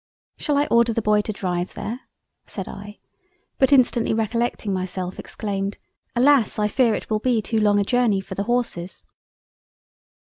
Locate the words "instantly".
3.71-4.15